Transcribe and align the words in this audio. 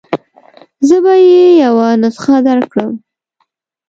زه 0.87 0.97
به 1.03 1.13
يې 1.29 1.43
یوه 1.63 1.87
نسخه 2.01 2.35
درکړم. 2.47 2.91